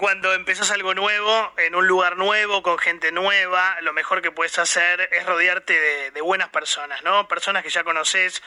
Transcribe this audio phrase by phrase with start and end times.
[0.00, 4.58] Cuando empezás algo nuevo, en un lugar nuevo, con gente nueva, lo mejor que puedes
[4.58, 7.28] hacer es rodearte de, buenas personas, ¿no?
[7.28, 8.42] Personas que ya conoces,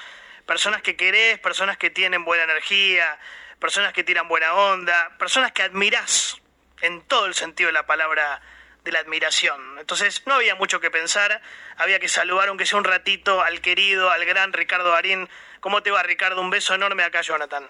[0.47, 3.19] personas que querés, personas que tienen buena energía,
[3.59, 6.41] personas que tiran buena onda, personas que admirás
[6.81, 8.41] en todo el sentido de la palabra
[8.83, 9.77] de la admiración.
[9.77, 11.39] Entonces no había mucho que pensar,
[11.77, 15.29] había que saludar aunque sea un ratito al querido, al gran Ricardo Barín.
[15.59, 16.41] ¿Cómo te va Ricardo?
[16.41, 17.69] Un beso enorme acá, Jonathan.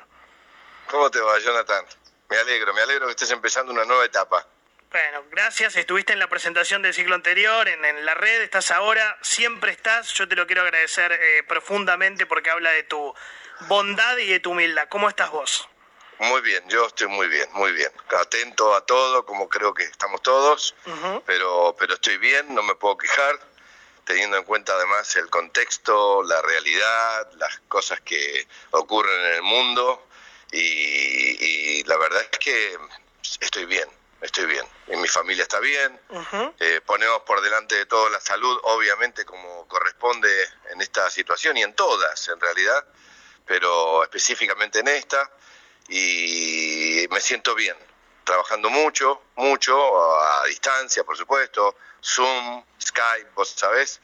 [0.87, 1.85] ¿Cómo te va, Jonathan?
[2.29, 4.47] Me alegro, me alegro que estés empezando una nueva etapa.
[4.91, 5.75] Bueno, gracias.
[5.75, 10.13] Estuviste en la presentación del ciclo anterior, en, en la red, estás ahora, siempre estás.
[10.13, 13.13] Yo te lo quiero agradecer eh, profundamente porque habla de tu
[13.67, 14.87] bondad y de tu humildad.
[14.89, 15.67] ¿Cómo estás vos?
[16.19, 17.91] Muy bien, yo estoy muy bien, muy bien.
[18.19, 20.75] Atento a todo, como creo que estamos todos,
[21.25, 23.39] pero, pero estoy bien, no me puedo quejar,
[24.05, 30.07] teniendo en cuenta además el contexto, la realidad, las cosas que ocurren en el mundo,
[30.53, 32.77] y, y la verdad es que
[33.41, 33.89] estoy bien,
[34.21, 34.65] estoy bien.
[34.87, 35.99] Y mi familia está bien.
[36.59, 40.29] Eh, ponemos por delante de todo la salud, obviamente como corresponde
[40.71, 42.85] en esta situación y en todas en realidad,
[43.45, 45.29] pero específicamente en esta,
[45.89, 47.75] y me siento bien,
[48.23, 53.99] trabajando mucho, mucho, a distancia, por supuesto, Zoom, Skype, vos sabés,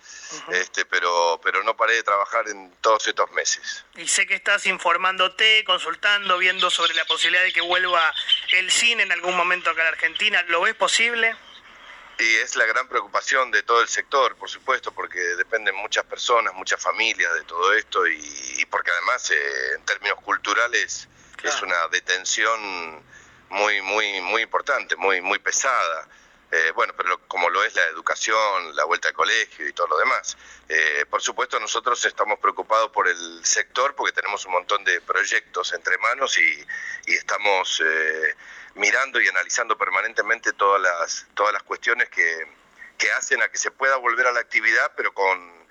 [0.51, 3.85] este, pero, pero no paré de trabajar en todos estos meses.
[3.95, 8.13] Y sé que estás informándote, consultando, viendo sobre la posibilidad de que vuelva
[8.53, 10.43] el cine en algún momento acá en Argentina.
[10.47, 11.35] ¿Lo ves posible?
[12.19, 16.53] Y es la gran preocupación de todo el sector, por supuesto, porque dependen muchas personas,
[16.53, 18.19] muchas familias de todo esto y,
[18.57, 21.07] y porque además eh, en términos culturales
[21.37, 21.55] Claro.
[21.55, 23.01] es una detención
[23.49, 26.07] muy, muy, muy importante, muy, muy pesada.
[26.51, 29.97] Eh, bueno, pero como lo es la educación, la vuelta al colegio y todo lo
[29.99, 30.35] demás.
[30.67, 35.73] Eh, por supuesto, nosotros estamos preocupados por el sector porque tenemos un montón de proyectos
[35.73, 36.65] entre manos y,
[37.05, 38.35] y estamos eh,
[38.75, 42.47] mirando y analizando permanentemente todas las, todas las cuestiones que,
[42.97, 45.67] que hacen a que se pueda volver a la actividad, pero con,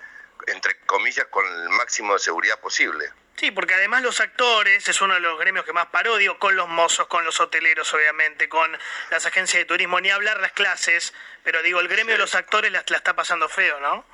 [0.47, 3.13] entre comillas, con el máximo de seguridad posible.
[3.39, 6.57] Sí, porque además los actores es uno de los gremios que más paró, digo, con
[6.57, 8.77] los mozos, con los hoteleros, obviamente, con
[9.11, 12.73] las agencias de turismo, ni hablar las clases, pero digo, el gremio de los actores
[12.73, 14.05] la, la está pasando feo, ¿no?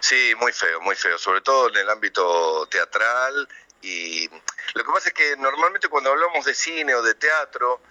[0.00, 3.46] Sí, muy feo, muy feo, sobre todo en el ámbito teatral.
[3.82, 4.26] Y
[4.72, 7.82] lo que pasa es que normalmente cuando hablamos de cine o de teatro,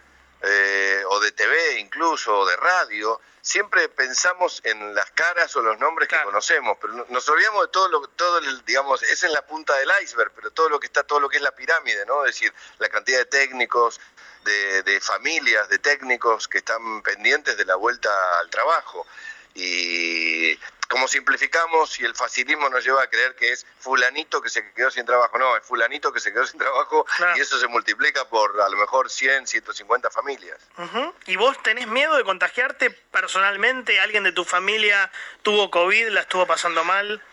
[0.48, 5.78] eh, o de TV incluso, o de radio, siempre pensamos en las caras o los
[5.80, 6.24] nombres Claro.
[6.26, 9.46] que conocemos, pero no- nos olvidamos de todo lo todo el, digamos, es en la
[9.46, 12.26] punta del iceberg, pero todo lo que está, todo lo que es la pirámide, ¿no?
[12.26, 14.00] Es decir, la cantidad de técnicos,
[14.44, 19.06] de, de familias, de técnicos que están pendientes de la vuelta al trabajo.
[19.56, 20.58] Y
[20.90, 24.92] como simplificamos y el facilismo nos lleva a creer que es fulanito que se quedó
[24.92, 27.38] sin trabajo, no, es fulanito que se quedó sin trabajo Claro.
[27.38, 30.60] y eso se multiplica por a lo mejor 100, 150 familias.
[31.26, 34.00] ¿Y vos tenés miedo de contagiarte personalmente?
[34.00, 35.12] ¿Alguien de tu familia
[35.42, 37.24] tuvo COVID, la estuvo pasando mal?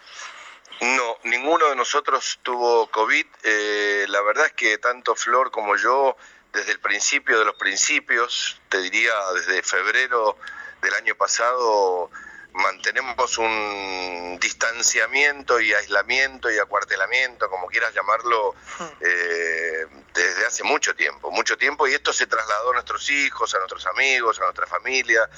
[0.81, 3.27] No, ninguno de nosotros tuvo COVID.
[3.43, 6.17] Eh, la verdad es que tanto Flor como yo,
[6.53, 10.37] desde el principio de los principios, te diría desde febrero
[10.83, 12.11] del año pasado,
[12.53, 18.55] mantenemos un distanciamiento y aislamiento y acuartelamiento, como quieras llamarlo,
[19.01, 23.59] eh, desde hace mucho tiempo, mucho tiempo, y esto se trasladó a nuestros hijos, a
[23.59, 25.29] nuestros amigos, a nuestra familia.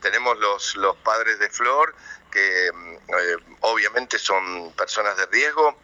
[0.00, 1.94] Tenemos los, los padres de Flor,
[2.30, 5.78] que mm, eh, obviamente son personas de riesgo,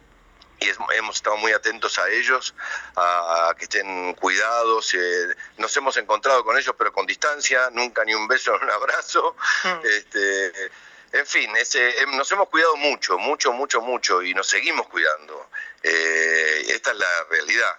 [0.61, 2.53] y es- hemos estado muy atentos a ellos,
[2.95, 4.93] a, que estén cuidados.
[4.93, 8.69] eh, nos hemos encontrado con ellos, pero con distancia, nunca ni un beso ni un
[8.71, 9.35] abrazo.
[9.63, 9.85] Mm.
[9.85, 10.71] Este,
[11.13, 15.49] en fin, ese, em, nos hemos cuidado mucho, mucho, mucho, mucho, y nos seguimos cuidando.
[15.83, 17.75] Eh, esta es la realidad.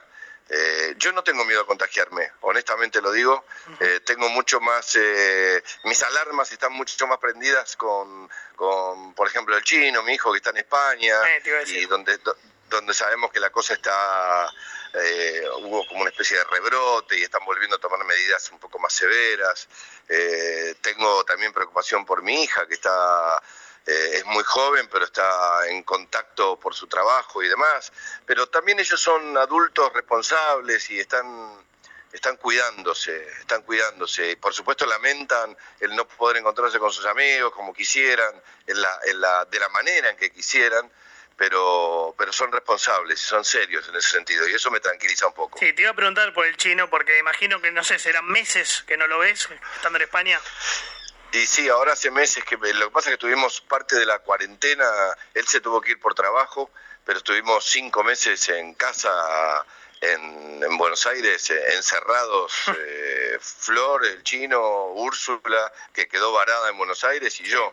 [0.54, 3.44] Eh, yo no tengo miedo a contagiarme, honestamente lo digo.
[3.80, 9.56] Eh, tengo mucho más, eh, mis alarmas están mucho más prendidas con, con, por ejemplo,
[9.56, 12.36] el chino, mi hijo que está en España, Eh, y donde, do-
[12.76, 14.48] donde sabemos que la cosa está,
[14.94, 18.78] eh, hubo como una especie de rebrote y están volviendo a tomar medidas un poco
[18.78, 19.68] más severas.
[20.08, 23.42] Eh, tengo también preocupación por mi hija que está
[23.86, 27.92] eh, es muy joven, pero está en contacto por su trabajo y demás.
[28.26, 31.62] Pero también ellos son adultos responsables y están
[32.12, 34.32] están cuidándose, están cuidándose.
[34.32, 39.00] Y por supuesto lamentan el no poder encontrarse con sus amigos como quisieran, en la,
[39.06, 40.90] en la, de la manera en que quisieran,
[41.36, 44.48] pero, pero son responsables y son serios en ese sentido.
[44.48, 45.58] Y eso me tranquiliza un poco.
[45.58, 48.84] Sí, te iba a preguntar por el chino, porque imagino que, no sé, serán meses
[48.86, 50.40] que no lo ves estando en España.
[51.32, 54.18] Y sí, ahora hace meses que lo que pasa es que tuvimos parte de la
[54.18, 54.84] cuarentena,
[55.32, 56.70] él se tuvo que ir por trabajo,
[57.04, 59.10] pero estuvimos cinco meses en casa
[60.02, 66.76] en, en Buenos Aires eh, encerrados, eh, Flor, el chino, Úrsula, que quedó varada en
[66.76, 67.72] Buenos Aires, y yo.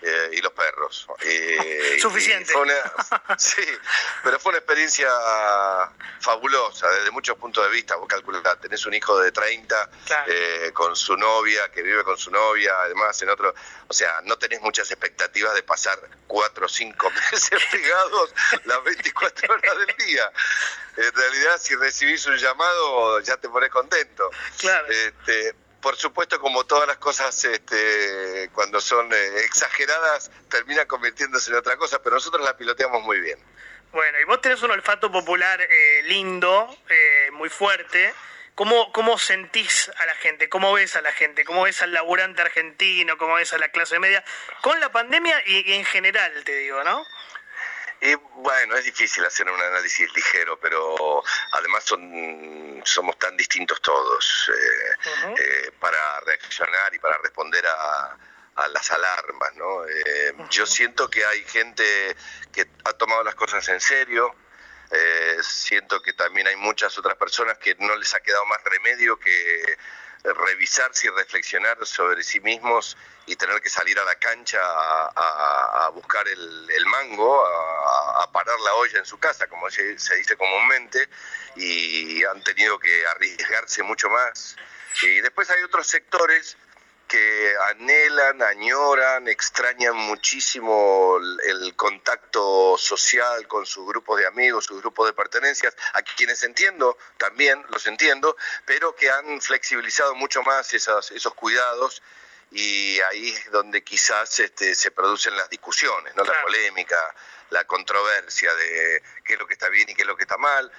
[0.00, 1.06] Eh, y los perros.
[2.00, 2.52] Suficiente.
[3.38, 3.62] sí,
[4.22, 5.10] pero fue una experiencia
[6.20, 7.96] fabulosa desde muchos puntos de vista.
[7.96, 9.90] Vos calculás, tenés un hijo de 30
[10.72, 13.54] con su novia, que vive con su novia, además en otro.
[13.88, 18.34] O sea, no tenés muchas expectativas de pasar cuatro o cinco meses pegados
[18.64, 20.32] las 24 horas del día
[20.98, 24.30] en realidad si recibís un llamado ya te pones contento.
[24.58, 24.88] Claro.
[24.88, 31.58] Este, por supuesto, como todas las cosas, este, cuando son eh, exageradas, terminan convirtiéndose en
[31.58, 33.38] otra cosa, pero nosotros la piloteamos muy bien.
[33.92, 38.12] Bueno, y vos tenés un olfato popular eh, lindo, eh, muy fuerte.
[38.54, 40.48] ¿Cómo, ¿Cómo sentís a la gente?
[40.48, 41.44] ¿Cómo ves a la gente?
[41.44, 43.16] ¿Cómo ves al laburante argentino?
[43.16, 44.24] ¿Cómo ves a la clase media?
[44.62, 47.06] Con la pandemia y en general, te digo, ¿no?
[48.00, 51.22] Y bueno, es difícil hacer un análisis ligero, pero
[51.52, 58.16] además son, somos tan distintos todos eh, eh, para reaccionar y para responder a,
[58.72, 59.86] las alarmas, ¿no?
[59.86, 62.16] Eh, yo siento que hay gente
[62.52, 64.34] que ha tomado las cosas en serio,
[65.42, 69.78] siento que también hay muchas otras personas que no les ha quedado más remedio que
[70.32, 72.96] revisarse y reflexionar sobre sí mismos
[73.26, 78.98] y tener que salir a la cancha a, buscar el, mango, a, parar la olla
[78.98, 81.08] en su casa, como se, dice comúnmente,
[81.56, 84.56] y han tenido que arriesgarse mucho más.
[85.02, 86.56] Y después hay otros sectores
[87.08, 95.06] que anhelan, añoran, extrañan muchísimo el, contacto social con sus grupos de amigos, sus grupos
[95.06, 101.10] de pertenencias, a quienes entiendo, también los entiendo, pero que han flexibilizado mucho más esos,
[101.12, 102.02] esos cuidados
[102.50, 106.24] y ahí es donde quizás este, se producen las discusiones, ¿no?
[106.24, 106.98] la polémica,
[107.50, 110.36] la controversia de qué es lo que está bien y qué es lo que está
[110.36, 110.70] mal.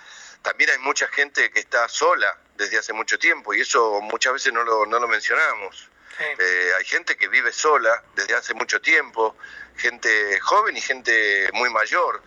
[0.42, 4.54] También hay mucha gente que está sola desde hace mucho tiempo y eso muchas veces
[4.54, 5.90] no lo, no lo mencionamos.
[6.19, 9.38] Eh, hay gente que vive sola desde hace mucho tiempo,
[9.77, 12.21] gente joven y gente muy mayor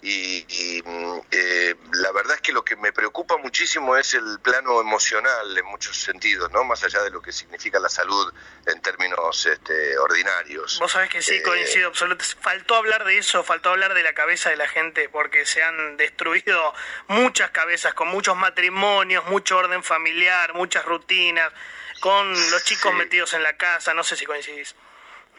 [0.00, 4.80] y, mm, eh, la verdad es que lo que me preocupa muchísimo es el plano
[4.80, 6.62] emocional en muchos sentidos, ¿no?
[6.62, 8.32] Más allá de lo que significa la salud
[8.66, 10.78] en términos este, ordinarios.
[10.78, 12.40] Vos sabés que sí, eh, coincido absolutamente.
[12.40, 15.96] Faltó hablar de eso, faltó hablar de la cabeza de la gente, porque se han
[15.96, 16.74] destruido
[17.08, 21.52] muchas cabezas con muchos matrimonios, mucho orden familiar, muchas rutinas,
[22.00, 24.74] con los chicos metidos en la casa, no sé si coincidís.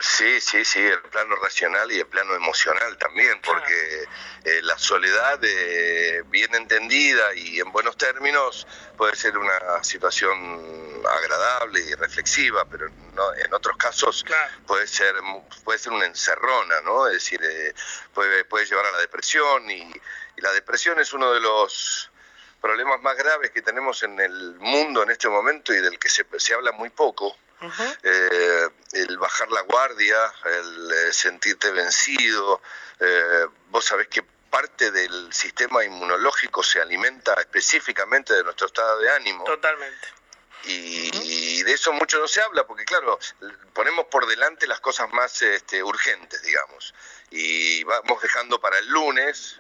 [0.02, 4.08] Sí, sí, sí, el plano racional y el plano emocional también, porque
[4.46, 11.82] eh, la soledad eh, bien entendida y en buenos términos puede ser una situación agradable
[11.82, 14.26] y reflexiva, pero en otros casos
[14.66, 15.16] puede ser
[15.66, 17.08] puede ser una encerrona, ¿no?
[17.08, 17.74] Es decir, eh,
[18.14, 22.10] puede, puede llevar a la depresión y, y la depresión es uno de los
[22.62, 26.26] problemas más graves que tenemos en el mundo en este momento y del que se,
[26.38, 27.36] se habla muy poco
[28.04, 32.62] eh, el bajar la guardia, el eh, sentirte vencido.
[33.00, 39.10] Eh, vos sabés que parte del sistema inmunológico se alimenta específicamente de nuestro estado de
[39.12, 39.44] ánimo.
[39.44, 40.08] Totalmente.
[40.66, 43.18] Y, de eso mucho no se habla, porque claro,
[43.74, 46.94] ponemos por delante las cosas más este, urgentes, digamos,
[47.32, 49.58] y vamos dejando para el lunes,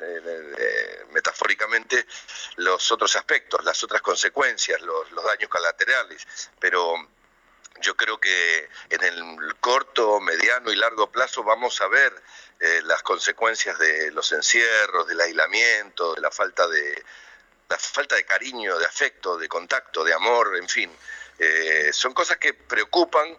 [1.11, 2.05] metafóricamente,
[2.57, 6.27] los otros aspectos, las otras consecuencias, los, los daños colaterales,
[6.59, 6.95] pero
[7.81, 12.13] yo creo que en el corto, mediano y largo plazo vamos a ver
[12.59, 17.03] eh, las consecuencias de los encierros, del aislamiento, de la falta de
[17.69, 20.91] la falta de cariño, de afecto, de contacto, de amor, en fin.
[21.37, 23.37] Eh, son cosas que preocupan,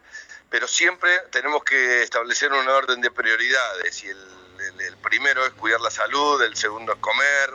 [0.50, 4.18] pero siempre tenemos que establecer un orden de prioridades y el,
[5.02, 7.50] primero es cuidar la salud, el segundo es comer,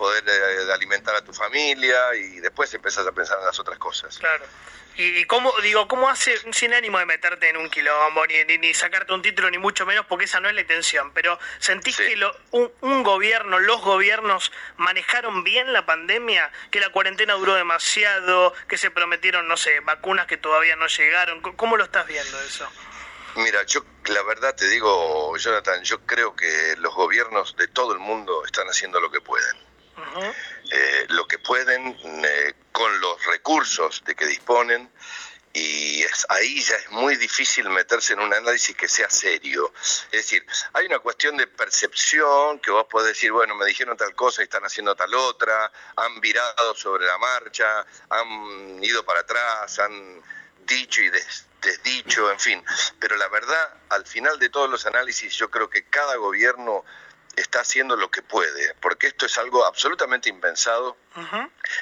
[0.00, 4.16] poder eh, alimentar a tu familia y después empezás a pensar en las otras cosas.
[4.16, 4.46] Claro.
[4.96, 9.12] Y, cómo, digo, ¿cómo hace, sin ánimo de meterte en un quilombo, ni, ni, sacarte
[9.12, 12.34] un título, ni mucho menos, porque esa no es la intención, pero ¿sentís que lo,
[12.50, 16.50] un, gobierno, los gobiernos manejaron bien la pandemia?
[16.70, 18.54] ¿Que la cuarentena duró demasiado?
[18.68, 21.40] ¿Que se prometieron, no sé, vacunas que todavía no llegaron?
[21.42, 22.66] ¿Cómo lo estás viendo eso?
[23.36, 28.00] Mira, yo la verdad te digo, Jonathan, yo creo que los gobiernos de todo el
[28.00, 29.69] mundo están haciendo lo que pueden.
[30.72, 34.90] Eh, lo que pueden eh, con los recursos de que disponen
[35.52, 39.72] y ahí ya es muy difícil meterse en un análisis que sea serio.
[40.12, 44.14] Es decir, hay una cuestión de percepción que vos podés decir, bueno, me dijeron tal
[44.14, 49.76] cosa y están haciendo tal otra, han virado sobre la marcha, han ido para atrás,
[49.80, 50.22] han
[50.66, 51.10] dicho y
[51.60, 52.64] desdicho, en fin.
[53.00, 56.84] Pero la verdad, al final de todos los análisis, yo creo que cada gobierno
[57.36, 60.96] está haciendo lo que puede, porque esto es algo absolutamente impensado,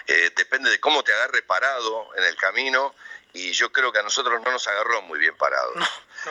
[0.07, 2.95] eh, depende de cómo te agarre parado en el camino
[3.33, 5.77] y yo creo que a nosotros no nos agarró muy bien parados,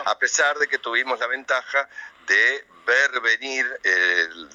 [0.06, 1.90] a pesar de que tuvimos la ventaja
[2.28, 3.66] de ver venir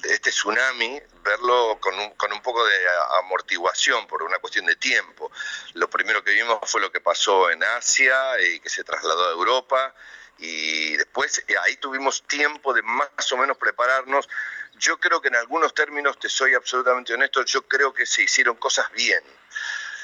[0.03, 2.75] este tsunami, verlo con un, con un poco de
[3.19, 5.31] amortiguación por una cuestión de tiempo.
[5.73, 9.31] Lo primero que vimos fue lo que pasó en Asia y que se trasladó a
[9.31, 9.93] Europa
[10.37, 14.27] y después eh, ahí tuvimos tiempo de más o menos prepararnos.
[14.77, 18.55] Yo creo que en algunos términos, te soy absolutamente honesto, yo creo que se hicieron
[18.55, 19.23] cosas bien.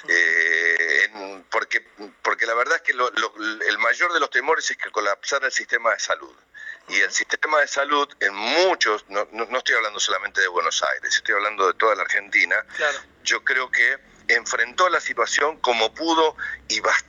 [0.08, 1.86] Eh, porque,
[2.22, 5.92] porque la verdad es que el mayor de los temores es que colapsara el sistema
[5.92, 6.36] de salud.
[6.88, 11.16] Y el sistema de salud en muchos, no, no, estoy hablando solamente de Buenos Aires,
[11.16, 12.66] estoy hablando de toda la Argentina,
[13.24, 16.36] yo creo que enfrentó la situación como pudo
[16.68, 17.09] y bastante,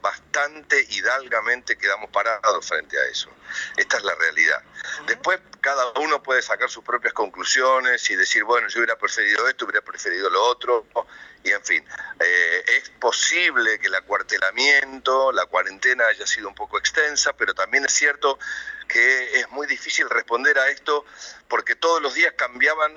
[0.00, 3.30] bastante hidalgamente quedamos parados frente a eso.
[3.76, 4.62] Esta es la realidad.
[5.06, 9.64] Después cada uno puede sacar sus propias conclusiones y decir, bueno, yo hubiera preferido esto,
[9.64, 10.86] hubiera preferido lo otro,
[11.42, 11.84] y en fin,
[12.20, 17.84] eh, es posible que el acuartelamiento, la cuarentena haya sido un poco extensa, pero también
[17.84, 18.38] es cierto
[18.88, 21.04] que es muy difícil responder a esto
[21.48, 22.96] porque todos los días cambiaban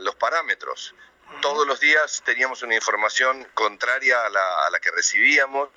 [0.00, 0.94] los parámetros.
[1.40, 5.68] Todos los días teníamos una información contraria a la, a la que recibíamos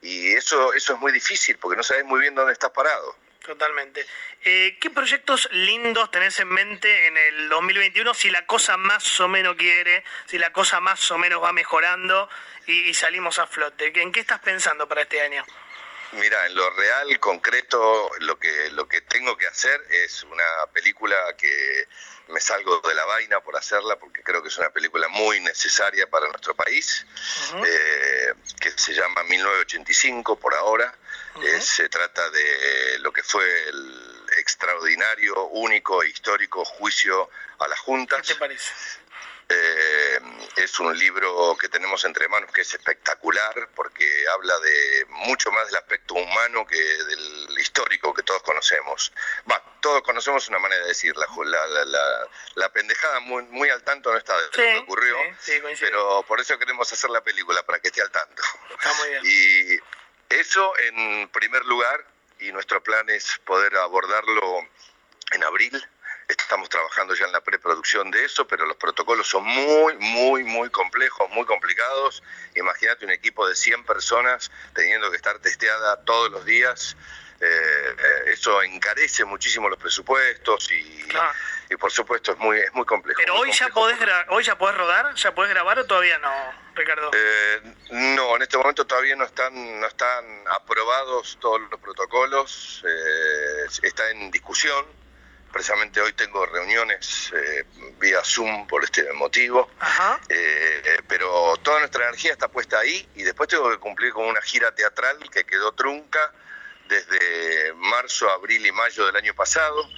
[0.00, 3.16] y eso, eso es muy difícil porque no sabes muy bien dónde estás parado.
[3.44, 4.06] Totalmente.
[4.44, 9.28] Eh, ¿Qué proyectos lindos tenés en mente en el 2021 si la cosa más o
[9.28, 12.28] menos quiere, si la cosa más o menos va mejorando
[12.66, 13.92] y, salimos a flote?
[14.00, 15.44] ¿En qué estás pensando para este año?
[16.12, 21.16] Mira, en lo real, concreto, lo que, lo que tengo que hacer es una película
[21.38, 21.88] que
[22.28, 26.08] me salgo de la vaina por hacerla porque creo que es una película muy necesaria
[26.08, 27.06] para nuestro país,
[27.66, 30.94] eh, que se llama 1985 por ahora.
[31.42, 37.78] Eh, se trata de lo que fue el extraordinario, único e histórico juicio a las
[37.80, 38.20] juntas.
[38.22, 38.70] ¿Qué te parece?
[39.48, 40.20] Eh,
[40.56, 45.66] es un libro que tenemos entre manos que es espectacular porque habla de mucho más
[45.66, 49.12] del aspecto humano que del histórico que todos conocemos.
[49.50, 51.26] Va, todos conocemos una manera de decir, la,
[52.54, 55.16] la, pendejada muy, muy, al tanto no está de lo que ocurrió,
[55.80, 58.42] pero por eso queremos hacer la película, para que esté al tanto.
[58.70, 59.22] Está muy bien.
[59.24, 62.04] Y eso en primer lugar,
[62.38, 64.66] y nuestro plan es poder abordarlo
[65.32, 65.88] en abril.
[66.40, 70.70] Estamos trabajando ya en la preproducción de eso, pero los protocolos son muy, muy, muy
[70.70, 72.22] complejos, muy complicados.
[72.56, 76.96] Imagínate un equipo de 100 personas teniendo que estar testeada todos los días.
[77.44, 77.96] Eh,
[78.26, 81.08] eso encarece muchísimo los presupuestos y,
[81.70, 83.18] y por supuesto es muy es muy complejo.
[83.20, 83.98] Pero hoy ya podés
[84.28, 86.32] hoy ya podés rodar, ya podés grabar o todavía no,
[86.76, 87.10] Ricardo.
[87.12, 87.60] Eh,
[87.90, 94.08] no, en este momento todavía no están no están aprobados todos los protocolos, eh, está
[94.10, 95.01] en discusión.
[95.52, 97.64] Precisamente hoy tengo reuniones eh,
[97.98, 99.68] vía Zoom por este motivo,
[101.06, 104.74] pero toda nuestra energía está puesta ahí y después tengo que cumplir con una gira
[104.74, 106.32] teatral que quedó trunca
[106.88, 109.88] desde marzo, abril y mayo del año pasado.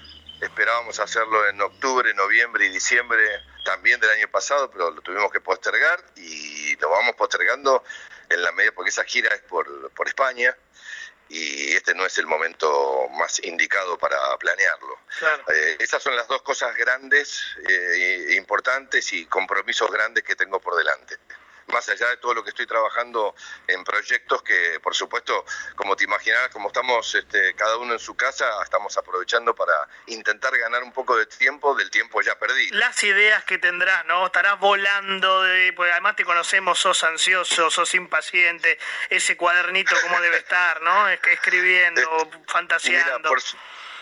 [0.41, 3.25] Esperábamos hacerlo en octubre, noviembre y diciembre
[3.65, 7.83] también del año pasado, pero lo tuvimos que postergar y lo vamos postergando
[8.29, 10.55] en la medida, porque esa gira es por, por España
[11.29, 14.99] y este no es el momento más indicado para planearlo.
[15.49, 20.77] Eh, esas son las dos cosas grandes, eh, importantes y compromisos grandes que tengo por
[20.77, 21.17] delante
[21.69, 23.35] más allá de todo lo que estoy trabajando
[23.67, 25.45] en proyectos que, por supuesto,
[25.77, 29.75] como te imaginarás, como estamos este, cada uno en su casa, estamos aprovechando para
[30.07, 32.77] intentar ganar un poco de tiempo del tiempo ya perdido.
[32.77, 34.27] Las ideas que tendrás, ¿no?
[34.27, 38.79] Estarás volando, de, pues además te conocemos, sos ansioso, sos impaciente,
[39.11, 41.09] ese cuadernito cómo debe estar, ¿no?
[41.09, 43.31] Escribiendo, fantaseando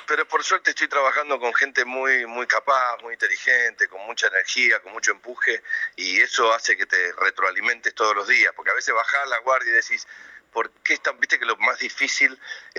[0.07, 4.81] pero por suerte estoy trabajando con gente muy muy capaz, muy inteligente, con mucha energía,
[4.81, 5.63] con mucho empuje
[5.97, 9.71] y eso hace que te retroalimentes todos los días, porque a veces bajás la guardia
[9.71, 10.07] y decís,
[10.53, 12.39] porque tan, viste que lo más difícil,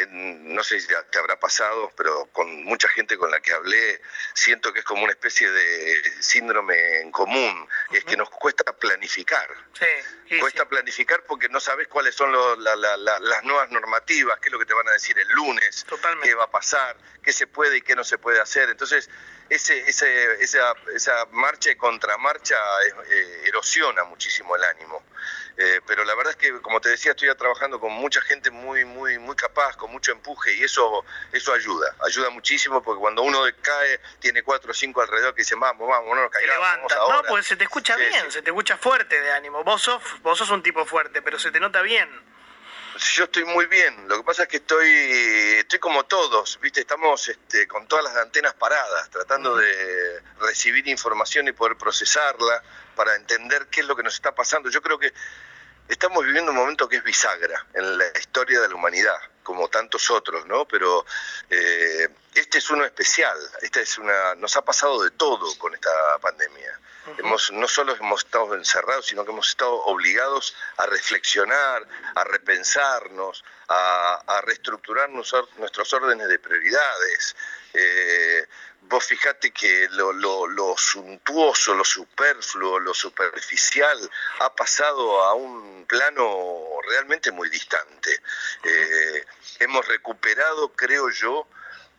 [0.09, 4.01] no sé si te habrá pasado, pero con mucha gente con la que hablé,
[4.33, 9.49] siento que es como una especie de síndrome en común, es que nos cuesta planificar.
[9.73, 14.65] Sí, cuesta planificar porque no sabes cuáles son las nuevas normativas, qué es lo que
[14.65, 15.85] te van a decir el lunes,
[16.21, 18.69] qué va a pasar, qué se puede y qué no se puede hacer.
[18.69, 19.09] Entonces,
[19.55, 22.55] ese, ese, esa, esa marcha y contramarcha
[23.09, 25.03] eh, erosiona muchísimo el ánimo.
[25.55, 28.85] Eh, pero la verdad es que, como te decía, estoy trabajando con mucha gente muy,
[28.85, 33.39] muy, muy capaz, con mucho empuje y eso, eso ayuda, ayuda muchísimo porque cuando uno
[33.61, 36.59] cae, tiene cuatro o cinco alrededor que dicen, vamos, vamos, no nos caigamos.
[36.59, 39.63] levanta, no, pues se te escucha bien, se te escucha fuerte de ánimo.
[39.63, 42.09] Vos sos, vos sos un tipo fuerte, pero se te nota bien.
[43.11, 44.87] Yo estoy muy bien, lo que pasa es que estoy,
[45.59, 46.79] estoy como todos, ¿viste?
[46.79, 52.63] Estamos este, con todas las antenas paradas, tratando de recibir información y poder procesarla
[52.95, 54.69] para entender qué es lo que nos está pasando.
[54.69, 55.13] Yo creo que
[55.89, 60.09] estamos viviendo un momento que es bisagra en la historia de la humanidad, como tantos
[60.09, 60.65] otros, ¿no?
[60.65, 61.05] Pero
[61.49, 66.17] eh, este es uno especial, esta es una, nos ha pasado de todo con esta
[66.19, 66.79] pandemia.
[67.17, 71.85] Hemos, no solo hemos estado encerrados, sino que hemos estado obligados a reflexionar,
[72.15, 77.35] a repensarnos, a, reestructurar nuestros órdenes de prioridades.
[77.73, 78.47] Eh,
[78.83, 83.97] vos fijate que lo, suntuoso, lo superfluo, lo superficial
[84.39, 88.21] ha pasado a un plano realmente muy distante.
[88.63, 89.25] Eh,
[89.59, 91.47] hemos recuperado, creo yo,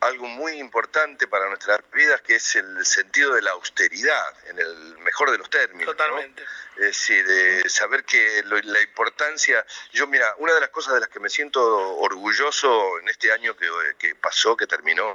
[0.07, 4.99] algo muy importante para nuestras vidas, que es el sentido de la austeridad, en el
[4.99, 5.97] mejor de los términos.
[5.97, 6.43] Totalmente.
[6.77, 11.09] Es decir, de saber que la importancia, yo mira, una de las cosas de las
[11.09, 11.63] que me siento
[11.99, 15.15] orgulloso en este año que, pasó, que terminó,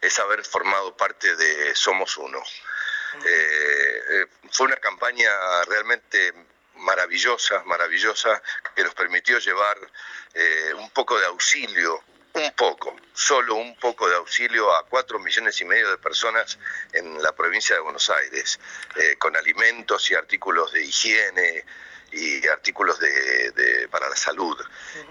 [0.00, 2.42] es haber formado parte de Somos Uno.
[3.24, 5.30] Eh, eh, fue una campaña
[5.66, 6.32] realmente
[6.76, 8.42] maravillosa, maravillosa,
[8.74, 9.78] que nos permitió llevar
[10.34, 12.02] eh, un poco de auxilio
[12.36, 16.58] un poco, solo un poco de auxilio a cuatro millones y medio de personas
[16.92, 18.60] en la provincia de Buenos Aires,
[18.96, 21.64] eh, con alimentos y artículos de higiene
[22.12, 24.56] y artículos de, para la salud.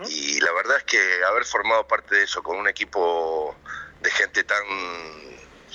[0.07, 3.55] Y la verdad es que haber formado parte de eso con un equipo
[4.01, 4.63] de gente tan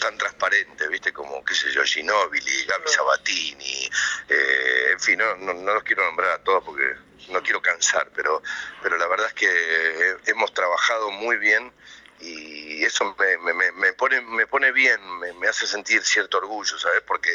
[0.01, 1.13] tan transparente, ¿viste?
[1.13, 3.91] Como, qué sé yo, Ginóbili, Gaby Sabatini,
[4.31, 6.97] eh, en fin, no, no, no los quiero nombrar a todos porque
[7.31, 8.43] no quiero cansar, pero,
[8.83, 11.73] pero la verdad es que hemos trabajado muy bien
[12.21, 15.01] y eso me, me, me pone, me pone bien,
[15.39, 17.01] me, hace sentir cierto orgullo, ¿sabes?
[17.07, 17.31] Porque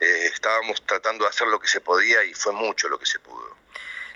[0.00, 3.20] eh, estábamos tratando de hacer lo que se podía y fue mucho lo que se
[3.20, 3.56] pudo.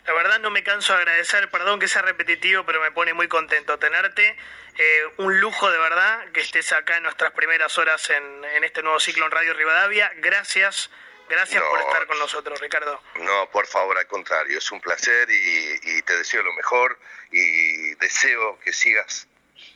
[0.06, 3.28] La verdad no me canso de agradecer, perdón que sea repetitivo, pero me pone muy
[3.28, 4.36] contento tenerte.
[4.76, 8.82] Eh, un lujo de verdad que estés acá en nuestras primeras horas en, en este
[8.82, 10.10] nuevo ciclo en Radio Rivadavia.
[10.16, 10.90] Gracias
[11.28, 13.00] Gracias por estar con nosotros, Ricardo.
[13.16, 16.98] No, por favor, al contrario, es un placer y, te deseo lo mejor
[17.30, 19.26] y deseo que sigas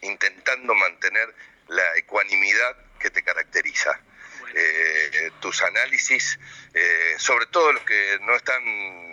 [0.00, 1.34] intentando mantener
[1.68, 4.00] la ecuanimidad que te caracteriza.
[4.54, 6.38] Eh, tus análisis,
[6.74, 8.62] eh, sobre todo los que no están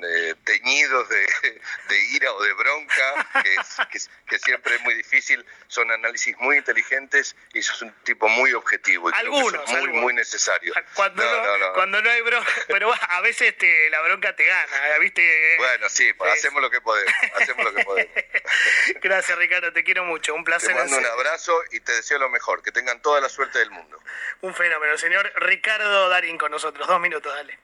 [0.03, 1.27] eh, teñidos de,
[2.11, 3.45] ira o de bronca,
[3.89, 9.09] que, siempre es muy difícil, son análisis muy inteligentes y sos un tipo muy objetivo.
[9.09, 10.73] Y algunos, muy, muy necesario.
[10.93, 15.55] Cuando no, cuando no hay bronca, pero a veces te, la bronca te gana, ¿viste?
[15.57, 18.13] Bueno, sí, pues, hacemos lo que podemos, hacemos lo que podemos.
[19.01, 20.69] Gracias, Ricardo, te quiero mucho, un placer.
[20.69, 23.71] Te mando un abrazo y te deseo lo mejor, que tengan toda la suerte del
[23.71, 23.99] mundo.
[24.41, 26.87] Un fenómeno, señor Ricardo Darín con nosotros.
[26.87, 27.57] Dos minutos, dale.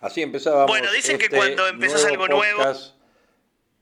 [0.00, 0.68] Así empezábamos.
[0.68, 2.62] Bueno, dicen que este cuando empezás algo nuevo.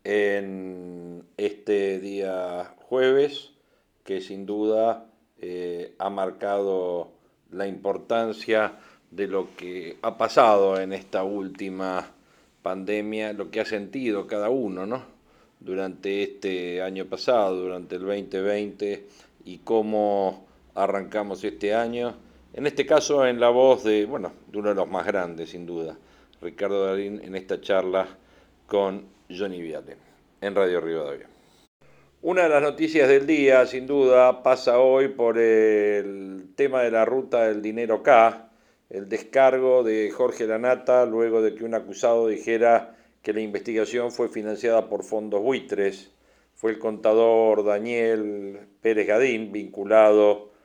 [0.05, 3.51] En este día jueves,
[4.05, 5.07] que sin duda
[5.39, 7.13] eh, ha marcado
[7.51, 8.79] la importancia
[9.11, 12.13] de lo que ha pasado en esta última
[12.63, 15.05] pandemia, lo que ha sentido cada uno, ¿no?
[15.59, 19.07] Durante este año pasado, durante el 2020,
[19.45, 22.17] y cómo arrancamos este año
[22.57, 25.67] en este caso en la voz de, bueno, de uno de los más grandes, sin
[25.67, 25.99] duda,
[26.41, 28.09] Ricardo Darín, en esta charla
[28.67, 29.97] con Johnny Viale,
[30.41, 31.29] en Radio Rivadavia.
[32.23, 37.05] Una de las noticias del día, sin duda, pasa hoy por el tema de la
[37.05, 38.49] ruta del dinero K,
[38.89, 44.31] el descargo de Jorge Lanata luego de que un acusado dijera que la investigación fue
[44.31, 46.11] financiada por fondos buitres.
[46.55, 50.56] Fue el contador Daniel Pérez Gadín, vinculado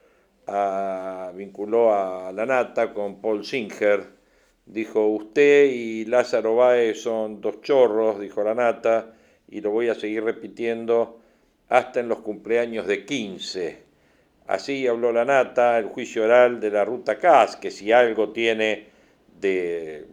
[1.34, 4.06] vinculó a la nata con Paul Singer.
[4.66, 9.14] Dijo, usted y Lázaro Báez son dos chorros, dijo la nata,
[9.50, 11.20] y lo voy a seguir repitiendo
[11.68, 13.84] hasta en los cumpleaños de 15.
[14.48, 18.88] Así habló la nata, el juicio oral de la ruta CAS, que si algo tiene
[19.40, 20.06] de,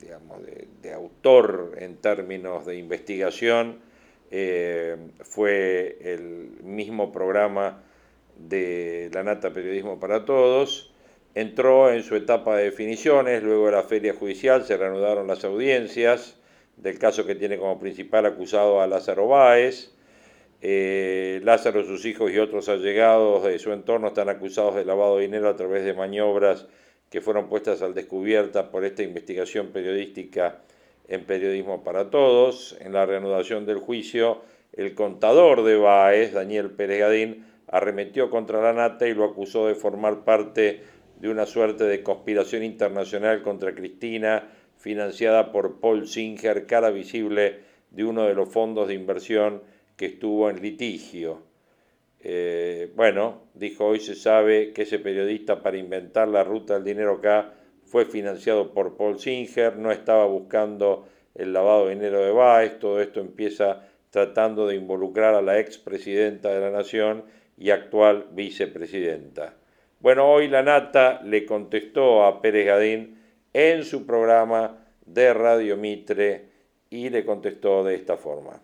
[0.00, 3.80] digamos, de, autor en términos de investigación
[4.30, 7.82] eh, fue el mismo programa
[8.36, 10.92] de La Nata Periodismo para Todos.
[11.34, 16.38] Entró en su etapa de definiciones, luego de la feria judicial se reanudaron las audiencias
[16.76, 19.92] del caso que tiene como principal acusado a Lázaro Báez.
[20.60, 25.22] Eh, Lázaro, sus hijos y otros allegados de su entorno están acusados de lavado de
[25.22, 26.66] dinero a través de maniobras
[27.10, 30.62] que fueron puestas al descubierta por esta investigación periodística
[31.06, 32.76] en Periodismo para Todos.
[32.80, 34.42] En la reanudación del juicio,
[34.72, 39.74] el contador de Baez, Daniel Pérez Gadín, arremetió contra la Nata y lo acusó de
[39.74, 40.82] formar parte
[41.20, 48.04] de una suerte de conspiración internacional contra Cristina, financiada por Paul Singer, cara visible de
[48.04, 49.62] uno de los fondos de inversión
[49.96, 51.42] que estuvo en litigio.
[52.20, 57.16] Eh, bueno, dijo, hoy se sabe que ese periodista para inventar la ruta del dinero
[57.16, 62.78] acá fue financiado por Paul Singer, no estaba buscando el lavado de dinero de Baez,
[62.78, 67.24] todo esto empieza tratando de involucrar a la expresidenta de la Nación
[67.56, 69.54] y actual vicepresidenta.
[70.00, 76.44] Bueno, hoy la Nata le contestó a Pérez Gadín en su programa de Radio Mitre
[76.90, 78.60] y le contestó de esta forma.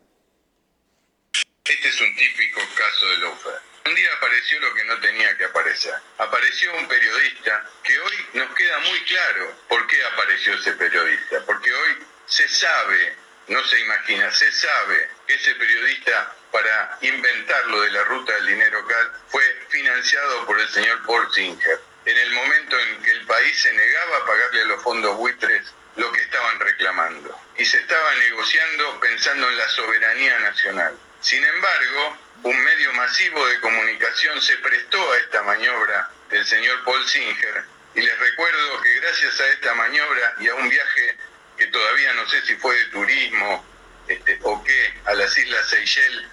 [1.65, 3.55] Este es un típico caso de Lofer.
[3.87, 5.95] Un día apareció lo que no tenía que aparecer.
[6.19, 11.45] Apareció un periodista que hoy nos queda muy claro por qué apareció ese periodista.
[11.47, 13.15] Porque hoy se sabe,
[13.49, 18.47] no se imagina, se sabe que ese periodista para inventar lo de la ruta del
[18.47, 21.81] dinero CAD fue financiado por el señor Paul Singer.
[22.05, 25.73] En el momento en que el país se negaba a pagarle a los fondos buitres
[25.97, 27.39] lo que estaban reclamando.
[27.57, 30.97] Y se estaba negociando pensando en la soberanía nacional.
[31.21, 37.07] Sin embargo, un medio masivo de comunicación se prestó a esta maniobra del señor Paul
[37.07, 41.17] Singer y les recuerdo que gracias a esta maniobra y a un viaje
[41.59, 43.65] que todavía no sé si fue de turismo
[44.09, 46.25] este, o qué, a las Islas Seychelles,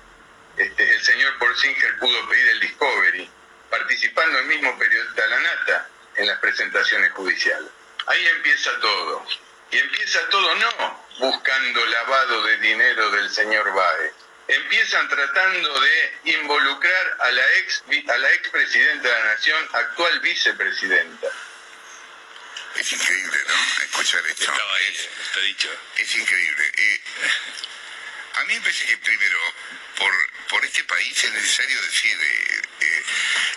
[0.57, 3.29] este, el señor Paul Singer pudo pedir el Discovery,
[3.69, 7.69] participando el mismo periodista La Nata en las presentaciones judiciales.
[8.07, 9.25] Ahí empieza todo.
[9.69, 14.13] Y empieza todo no buscando lavado de dinero del señor Baez
[14.47, 21.27] empiezan tratando de involucrar a la ex a la expresidenta de la nación, actual vicepresidenta.
[22.75, 23.83] Es increíble, ¿no?
[23.83, 24.43] Escuchar esto.
[24.43, 25.69] Estaba ahí, está dicho.
[25.97, 26.71] Es increíble.
[26.77, 27.01] Eh,
[28.39, 29.39] a mí me parece que primero,
[29.97, 30.13] por,
[30.49, 33.03] por este país es necesario decir, eh, eh,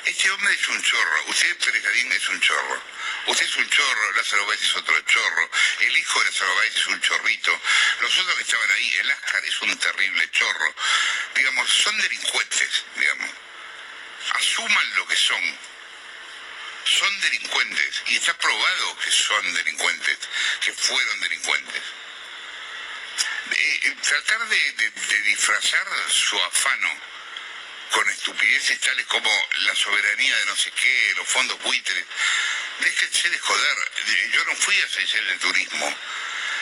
[0.07, 2.83] este hombre es un chorro, usted Pérez es un chorro.
[3.27, 6.87] Usted es un chorro, Lázaro Báez es otro chorro, el hijo de Lázaro Báez es
[6.87, 7.61] un chorrito,
[8.01, 10.75] los otros que estaban ahí, el Áscar es un terrible chorro.
[11.35, 13.31] Digamos, son delincuentes, digamos.
[14.35, 15.59] Asuman lo que son.
[16.85, 20.19] Son delincuentes y está probado que son delincuentes,
[20.61, 21.83] que fueron delincuentes.
[23.81, 27.01] Tratar de, de disfrazar su afano
[27.90, 29.31] con estupideces tales como
[29.62, 32.05] la soberanía de no sé qué, los fondos buitres,
[32.81, 33.77] Déjense de joder.
[34.33, 35.97] Yo no fui a Seychelles en turismo.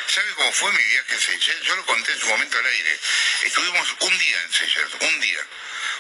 [0.09, 1.63] ¿Sabe cómo fue mi viaje a Seychelles?
[1.63, 2.99] Yo lo conté en su momento al aire.
[3.45, 5.47] Estuvimos un día en Seychelles, un día.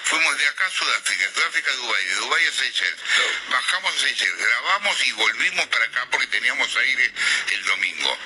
[0.04, 3.00] Fuimos de acá a Sudáfrica, Sudáfrica a Dubái, de Dubái a Seychelles.
[3.48, 7.12] Bajamos a Seychelles, grabamos y volvimos para acá porque teníamos aire
[7.52, 8.18] el domingo.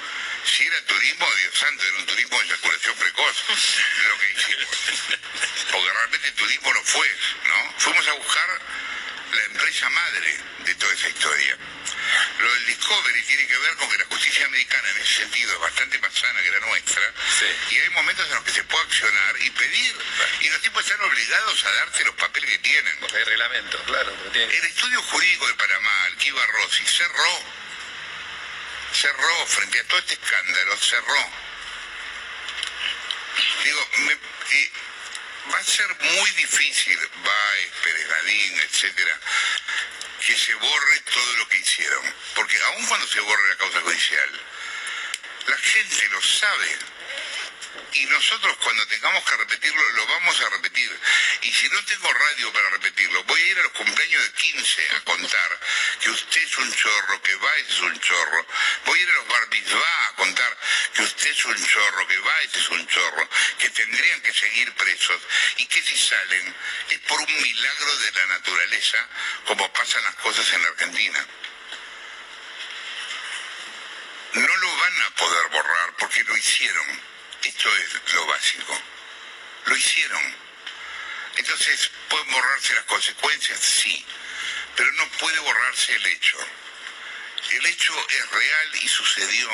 [0.44, 3.44] Si era turismo, Dios santo, era un turismo de eyaculación precoz,
[4.09, 4.68] lo que hicimos.
[5.70, 7.09] Porque realmente el turismo no fue,
[7.46, 7.74] ¿no?
[7.78, 8.61] Fuimos a buscar
[9.33, 11.57] la empresa madre de toda esa historia.
[12.38, 15.61] Lo del Discovery tiene que ver con que la justicia americana en ese sentido es
[15.61, 17.02] bastante más sana que la nuestra
[17.70, 19.96] y hay momentos en los que se puede accionar y pedir
[20.40, 22.98] y los tipos están obligados a darte los papeles que tienen.
[23.00, 24.12] Porque hay reglamento, claro.
[24.35, 27.44] El estudio jurídico de Panamá, Alquiva Rossi, cerró,
[29.02, 31.30] cerró frente a todo este escándalo, cerró.
[33.64, 34.14] Digo, me,
[35.52, 39.20] va a ser muy difícil, Baez, Pérez Gadín, etcétera,
[40.24, 42.14] que se borre todo lo que hicieron.
[42.36, 44.40] Porque aun cuando se borre la causa judicial,
[45.48, 46.78] la gente lo sabe
[47.94, 51.00] y nosotros cuando tengamos que repetirlo lo vamos a repetir.
[51.42, 54.88] Y si no tengo radio para repetirlo, voy a ir a los cumpleaños de 15
[54.96, 55.61] a contar
[56.00, 58.46] que usted es un chorro, que Baez es un chorro.
[58.87, 60.58] Voy a ir a los va a contar
[60.94, 65.20] que usted es un chorro, que Baez es un chorro, que tendrían que seguir presos
[65.56, 66.54] y que si salen
[66.90, 69.08] es por un milagro de la naturaleza
[69.46, 71.26] como pasan las cosas en Argentina.
[74.35, 77.12] No lo van a poder borrar porque lo hicieron
[77.48, 78.81] esto es lo básico.
[79.66, 80.37] Lo hicieron.
[81.37, 83.59] Entonces, ¿pueden borrarse las consecuencias?
[83.59, 84.05] Sí,
[84.76, 86.38] pero no puede borrarse el hecho.
[87.50, 89.50] El hecho es real y sucedió.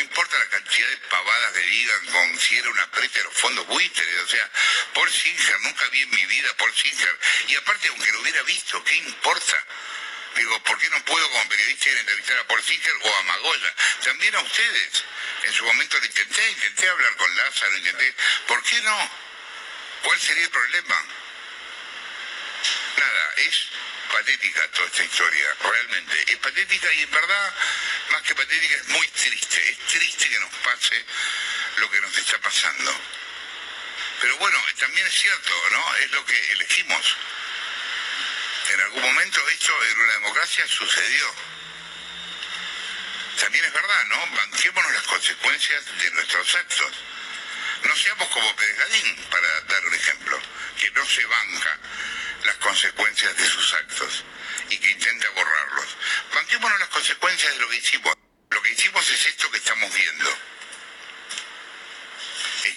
[0.00, 3.66] importa la cantidad de pavadas que digan con si era una preta de los fondos
[3.66, 4.22] buitres.
[4.22, 4.50] O sea,
[4.92, 7.18] Paul Singer, nunca vi en mi vida Paul Singer.
[7.48, 9.64] Y aparte, aunque lo hubiera visto, ¿qué importa?
[10.36, 12.62] Digo, ¿por qué no puedo como periodista ir a entrevistar a Paul
[13.02, 13.74] o a Magoya?
[14.02, 15.04] También a ustedes.
[15.44, 18.14] En su momento lo intenté, intenté hablar con Lázaro, intenté.
[18.46, 19.10] ¿Por qué no?
[20.02, 21.06] ¿Cuál sería el problema?
[22.96, 23.68] Nada, es
[24.10, 26.32] patética toda esta historia, realmente.
[26.32, 27.54] Es patética y en verdad,
[28.10, 29.70] más que patética, es muy triste.
[29.70, 31.04] Es triste que nos pase
[31.76, 32.94] lo que nos está pasando.
[34.20, 35.96] Pero bueno, también es cierto, ¿no?
[35.96, 37.16] Es lo que elegimos.
[38.66, 41.34] En algún momento esto en una democracia sucedió.
[43.38, 44.26] También es verdad, ¿no?
[44.36, 46.92] Banquémonos las consecuencias de nuestros actos.
[47.82, 50.40] No seamos como Pérez Gadín, para dar un ejemplo,
[50.80, 51.78] que no se banca
[52.44, 54.24] las consecuencias de sus actos
[54.70, 55.96] y que intenta borrarlos.
[56.34, 58.14] Banquémonos las consecuencias de lo que hicimos.
[58.50, 60.53] Lo que hicimos es esto que estamos viendo.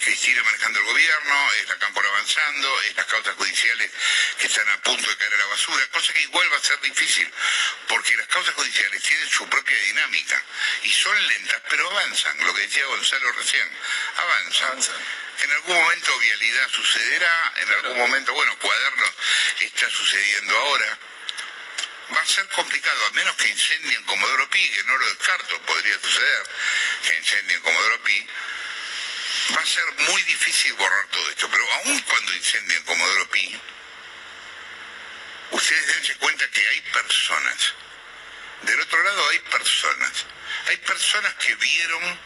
[0.07, 3.91] Es Cristina manejando el gobierno, es la Cámpora avanzando, es las causas judiciales
[4.39, 6.79] que están a punto de caer a la basura, cosa que igual va a ser
[6.79, 7.29] difícil,
[7.89, 10.41] porque las causas judiciales tienen su propia dinámica
[10.83, 13.69] y son lentas, pero avanzan, lo que decía Gonzalo recién,
[14.15, 14.79] avanzan.
[15.43, 19.11] En algún momento vialidad sucederá, en algún momento, bueno, cuadernos
[19.59, 20.99] está sucediendo ahora.
[22.15, 25.99] Va a ser complicado, a menos que incendien Comodoro Pi, que no lo descarto, podría
[25.99, 26.43] suceder
[27.03, 28.25] que incendien Comodoro Pi.
[29.55, 33.59] Va a ser muy difícil borrar todo esto, pero aun cuando incendien Comodoro Pi,
[35.51, 37.73] ustedes dense cuenta que hay personas.
[38.63, 40.25] Del otro lado hay personas.
[40.67, 42.19] Hay personas que vieron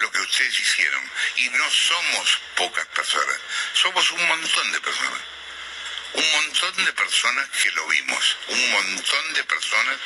[0.00, 1.10] lo que ustedes hicieron.
[1.36, 3.40] Y no somos pocas personas,
[3.72, 5.20] somos un montón de personas.
[6.14, 9.98] Un montón de personas que lo vimos, un montón de personas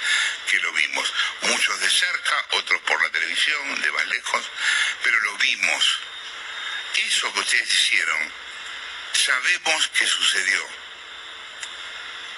[0.50, 1.12] que lo vimos.
[1.42, 4.44] Muchos de cerca, otros por la televisión, de más lejos,
[5.02, 6.00] pero lo vimos.
[6.94, 8.18] Eso que ustedes hicieron,
[9.12, 10.60] sabemos que sucedió.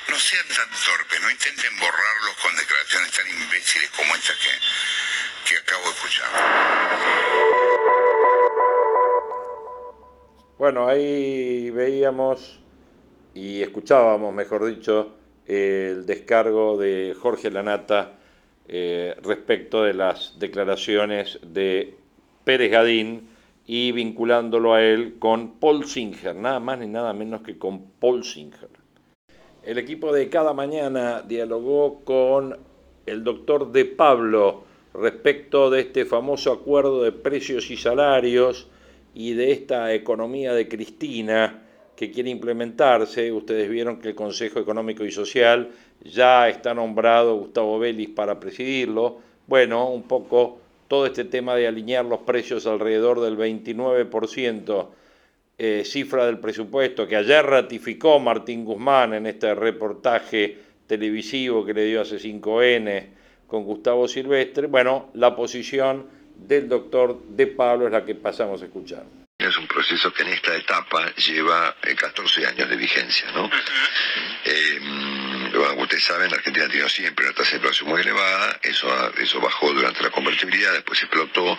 [0.08, 5.56] No sean tan torpes, no intenten borrarlos con declaraciones tan imbéciles como estas que, que
[5.56, 6.28] acabo de escuchar.
[10.58, 12.60] Bueno, ahí veíamos
[13.34, 18.18] y escuchábamos, mejor dicho, el descargo de Jorge Lanata
[18.68, 21.96] eh, respecto de las declaraciones de
[22.44, 23.33] Pérez Gadín
[23.66, 28.24] y vinculándolo a él con Paul Singer, nada más ni nada menos que con Paul
[28.24, 28.68] Singer.
[29.62, 32.58] El equipo de cada mañana dialogó con
[33.06, 38.68] el doctor De Pablo respecto de este famoso acuerdo de precios y salarios
[39.14, 41.62] y de esta economía de Cristina
[41.96, 43.32] que quiere implementarse.
[43.32, 45.70] Ustedes vieron que el Consejo Económico y Social
[46.02, 49.18] ya está nombrado Gustavo Vélez para presidirlo.
[49.46, 54.88] Bueno, un poco todo este tema de alinear los precios alrededor del 29%,
[55.56, 61.84] eh, cifra del presupuesto que ayer ratificó Martín Guzmán en este reportaje televisivo que le
[61.84, 63.06] dio hace 5N
[63.46, 64.66] con Gustavo Silvestre.
[64.66, 69.04] Bueno, la posición del doctor De Pablo es la que pasamos a escuchar.
[69.38, 73.50] Es un proceso que en esta etapa lleva 14 eh, años de vigencia, ¿no?
[74.44, 74.80] Eh,
[75.62, 79.12] como ustedes saben, la Argentina ha tenido siempre una tasa de inflación muy elevada, eso,
[79.18, 81.58] eso bajó durante la convertibilidad, después explotó,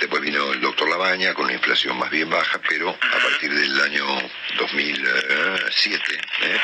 [0.00, 3.80] después vino el doctor Labaña con una inflación más bien baja, pero a partir del
[3.80, 4.04] año
[4.58, 6.02] 2007
[6.42, 6.60] ¿eh?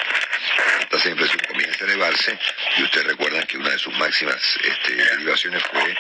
[0.80, 2.38] la tasa de inflación comienza a elevarse
[2.78, 5.96] y ustedes recuerdan que una de sus máximas este, derivaciones fue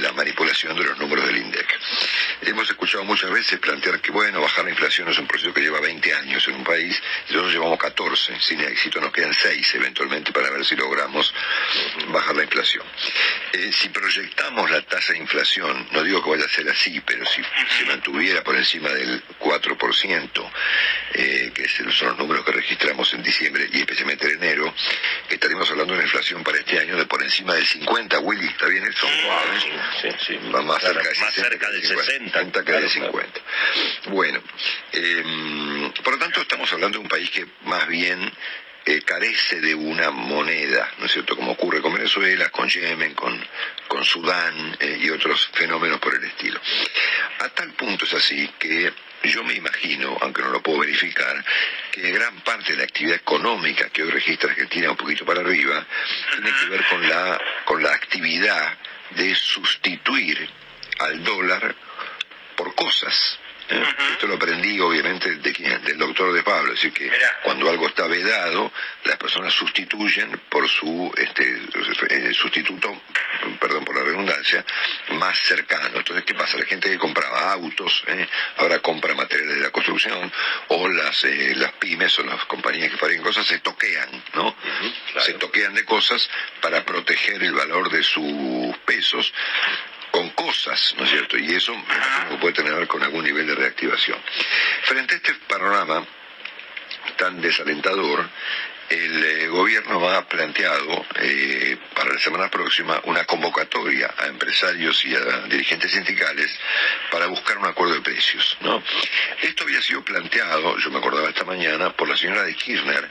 [0.00, 1.66] la manipulación de los números del INDEC.
[2.42, 5.80] Hemos escuchado muchas veces plantear que, bueno, bajar la inflación es un proceso que lleva
[5.80, 10.32] 20 años en un país, y nosotros llevamos 14, sin éxito nos quedan 6 eventualmente
[10.32, 11.32] para ver si logramos
[12.08, 12.84] bajar la inflación.
[13.52, 17.24] Eh, si proyectamos la tasa de inflación, no digo que vaya a ser así, pero
[17.24, 17.40] si
[17.78, 20.50] se mantuviera por encima del 4%,
[21.14, 24.74] eh, que son los números que registramos en diciembre y especialmente en enero,
[25.30, 28.66] estaríamos hablando de una inflación para este año de por encima del 50, Willy, ¿está
[28.66, 29.06] bien eso?
[30.02, 32.64] Sí, sí, Va más, cerca, más cerca del 60.
[32.64, 33.40] que del 50.
[34.06, 34.42] Bueno,
[34.92, 38.32] em, por lo tanto estamos hablando de un país que más bien
[38.86, 41.34] eh, carece de una moneda, ¿no es cierto?
[41.34, 43.44] Como ocurre con Venezuela, con Yemen, con,
[43.88, 46.60] con Sudán eh, y otros fenómenos por el estilo.
[47.40, 48.92] A tal punto es así que
[49.24, 51.44] yo me imagino, aunque no lo puedo verificar,
[51.90, 55.84] que gran parte de la actividad económica que hoy registra Argentina un poquito para arriba
[56.30, 58.78] tiene que ver con la, con la actividad
[59.16, 60.48] de sustituir
[61.00, 61.74] al dólar
[62.54, 63.40] por cosas.
[63.68, 67.10] Esto lo aprendí obviamente de quién, del doctor de Pablo, es decir que
[67.42, 68.72] cuando algo está vedado,
[69.04, 71.60] las personas sustituyen por su este,
[72.10, 73.02] eh, sustituto,
[73.60, 74.64] perdón por la redundancia,
[75.12, 75.98] más cercano.
[75.98, 76.58] Entonces, ¿qué pasa?
[76.58, 78.28] La gente que compraba autos, ¿eh?
[78.58, 80.32] ahora compra materiales de la construcción,
[80.68, 84.54] o las, eh, las pymes o las compañías que fabrican cosas se toquean, ¿no?
[85.20, 86.28] Se toquean de cosas
[86.60, 89.32] para proteger el valor de sus pesos
[90.16, 91.36] con cosas, ¿no es cierto?
[91.36, 91.74] Y eso
[92.40, 94.18] puede tener con algún nivel de reactivación.
[94.84, 96.06] Frente a este panorama
[97.18, 98.26] tan desalentador,
[98.88, 105.14] el eh, gobierno ha planteado eh, para la semana próxima una convocatoria a empresarios y
[105.14, 106.50] a dirigentes sindicales
[107.10, 108.56] para buscar un acuerdo de precios.
[108.62, 108.82] ¿no?
[109.42, 113.06] Esto había sido planteado, yo me acordaba esta mañana, por la señora de Kirchner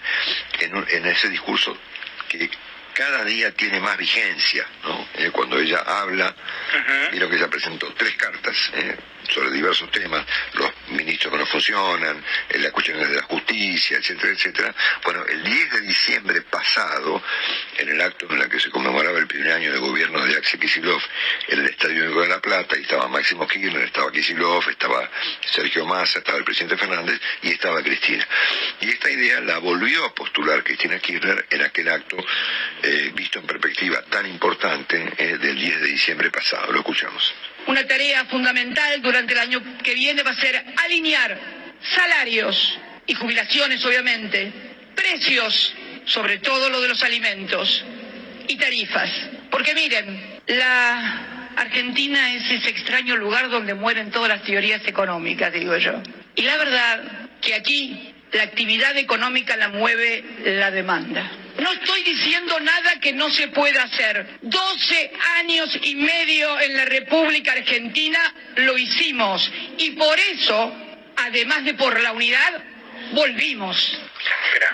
[0.60, 1.78] en ese discurso
[2.30, 2.50] que
[2.95, 5.08] cada día tiene más vigencia, ¿no?
[5.15, 6.34] Eh, cuando ella habla,
[7.12, 12.23] mira que ella presentó tres cartas eh, sobre diversos temas, los ministros que no funcionan,
[12.49, 14.75] eh, las cuestiones de la justicia, etcétera, etcétera.
[15.03, 17.21] Bueno, el 10 de diciembre pasado,
[17.77, 20.59] en el acto en el que se conmemoraba el primer año de gobierno de Axel
[20.59, 21.03] Kicillof
[21.47, 25.09] en el Estadio Único de La Plata, y estaba Máximo Kirchner, estaba Kicillof, estaba
[25.45, 28.27] Sergio Massa, estaba el presidente Fernández y estaba Cristina.
[28.81, 32.17] Y esta idea la volvió a postular Cristina Kirchner en aquel acto
[32.83, 36.71] eh, visto en perspectiva tan importante eh, del 10 de diciembre pasado.
[36.71, 37.33] Lo escuchamos.
[37.67, 41.38] Una tarea fundamental durante el año que viene va a ser alinear
[41.95, 44.51] salarios y jubilaciones, obviamente,
[44.95, 45.73] precios,
[46.06, 47.84] sobre todo lo de los alimentos,
[48.47, 49.10] y tarifas.
[49.49, 55.78] Porque miren, la Argentina es ese extraño lugar donde mueren todas las teorías económicas, digo
[55.78, 56.01] yo.
[56.36, 61.32] Y la verdad que aquí la actividad económica la mueve la demanda.
[61.58, 64.39] No estoy diciendo nada que no se pueda hacer.
[64.41, 68.20] 12 años y medio en la República Argentina
[68.58, 69.52] lo hicimos.
[69.78, 70.74] Y por eso,
[71.18, 72.62] además de por la unidad,
[73.12, 73.98] volvimos.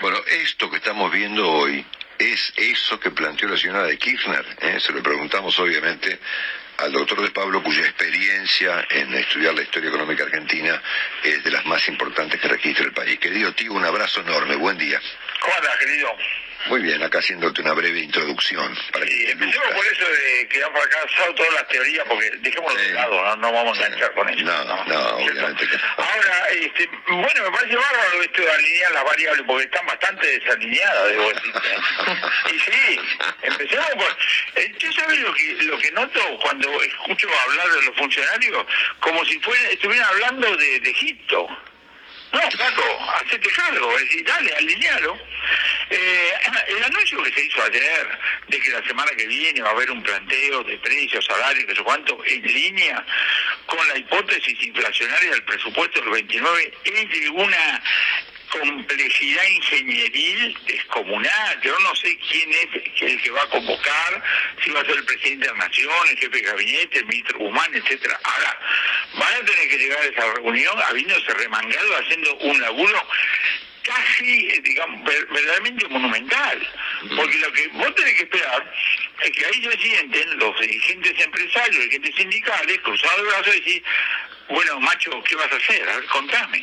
[0.00, 1.84] Bueno, esto que estamos viendo hoy
[2.18, 4.44] es eso que planteó la señora de Kirchner.
[4.60, 4.78] ¿eh?
[4.80, 6.18] Se lo preguntamos obviamente
[6.78, 10.82] al doctor de Pablo, cuya experiencia en estudiar la historia económica argentina
[11.22, 13.18] es de las más importantes que registra el país.
[13.20, 14.56] Querido tío, un abrazo enorme.
[14.56, 15.00] Buen día.
[15.40, 16.16] ¿Cómo andas, querido?
[16.66, 18.76] Muy bien, acá haciéndote una breve introducción.
[18.92, 22.92] Para que Empecemos por eso de que han fracasado todas las teorías, porque dejémoslo de
[22.92, 24.42] lado, no, no vamos a enganchar con eso.
[24.42, 29.44] No, no, obviamente que Ahora, este, bueno, me parece bárbaro esto de alinear las variables,
[29.46, 31.68] porque están bastante desalineadas, debo decirte.
[32.54, 33.00] y sí,
[33.42, 34.16] empecemos por...
[34.62, 38.66] eh, ¿Tú sabes lo que, lo que noto cuando escucho hablar de los funcionarios?
[39.00, 41.48] Como si fuera, estuvieran hablando de, de Egipto.
[42.32, 45.18] No, Paco, hacete cargo, es decir, dale, alinealo.
[45.90, 46.32] Eh,
[46.68, 48.18] el anuncio que se hizo ayer
[48.48, 51.74] de que la semana que viene va a haber un planteo de precios, salarios, que
[51.74, 53.04] sé cuánto, en línea
[53.66, 57.82] con la hipótesis inflacionaria del presupuesto del 29 es de una
[58.52, 61.60] complejidad ingenieril descomunal.
[61.62, 62.68] Yo no sé quién es
[63.00, 64.22] el que va a convocar,
[64.62, 67.38] si va a ser el presidente de la Nación, el jefe de gabinete, el ministro
[67.38, 68.18] Guzmán, etcétera.
[68.22, 68.58] Ahora,
[69.14, 73.08] van a tener que llegar a esa reunión habiéndose remangado, haciendo un laburo
[73.82, 76.68] casi, eh, digamos, ver- verdaderamente monumental.
[77.16, 78.72] Porque lo que vos tenés que esperar
[79.22, 83.84] es que ahí se sienten los dirigentes empresarios, dirigentes sindicales, cruzados de brazos y decir,
[84.50, 85.88] bueno, macho, ¿qué vas a hacer?
[85.88, 86.62] A ver, contame.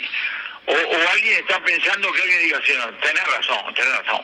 [0.69, 4.23] O, o alguien está pensando que alguien diga, sí, no, tenés razón, tenés razón.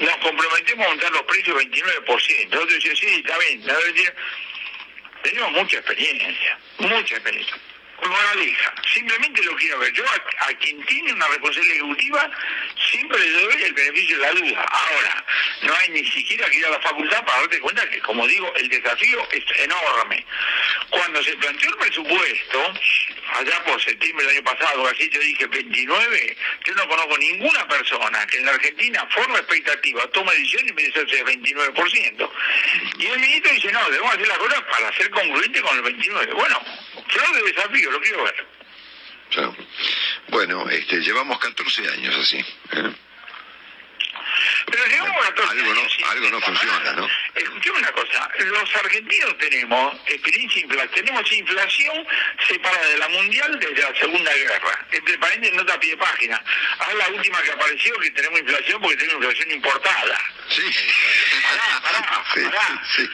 [0.00, 2.46] Nos comprometemos a montar los precios 29%.
[2.46, 3.64] Otro dice, sí, está bien.
[5.22, 7.56] Tenemos mucha experiencia, mucha experiencia.
[8.06, 9.92] Moraleja, simplemente lo quiero ver.
[9.92, 12.30] Yo a, quien tiene una responsabilidad ejecutiva
[12.90, 14.64] siempre le doy el beneficio de la duda.
[14.70, 15.24] Ahora,
[15.62, 18.52] no hay ni siquiera que ir a la facultad para darte cuenta que, como digo,
[18.56, 20.24] el desafío es enorme.
[20.90, 22.74] Cuando se planteó el presupuesto,
[23.34, 28.26] allá por septiembre del año pasado, así yo dije 29, yo no conozco ninguna persona
[28.26, 32.30] que en la Argentina forma expectativa, toma decisión y me dice ese 29%.
[32.98, 36.32] Y el ministro dice, no, debemos hacer las cosas para ser congruente con el 29.
[36.34, 36.60] Bueno,
[37.08, 38.46] flor de desafío, lo quiero ver.
[40.28, 42.38] Bueno, este, llevamos 14 años así.
[42.38, 42.92] ¿eh?
[44.70, 47.08] Pero llegamos a todos Algo no, algo no funciona, ¿no?
[47.34, 52.06] Escuchame una cosa, los argentinos tenemos experiencia inflación, tenemos inflación
[52.46, 54.86] separada de la mundial desde la Segunda Guerra.
[54.92, 56.42] Entre paréntesis, nota pie de página.
[56.78, 60.18] Ahora la última que apareció que tenemos inflación porque tenemos inflación importada.
[60.50, 60.62] Sí.
[61.42, 62.82] Pará, pará, Sí, pará.
[62.96, 63.10] sí.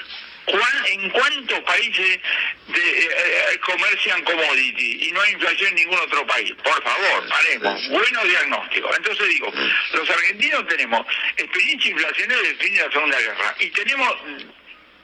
[0.47, 2.21] ¿Cuán- ¿En cuántos países
[2.69, 3.09] de, eh,
[3.55, 6.53] eh, comercian commodity y no hay inflación en ningún otro país?
[6.63, 7.89] Por favor, paremos.
[7.89, 8.95] Bueno diagnóstico.
[8.95, 9.51] Entonces digo,
[9.95, 14.15] los argentinos tenemos experiencia inflacionaria desde el fin de la Segunda Guerra y tenemos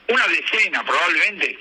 [0.07, 1.57] una decena probablemente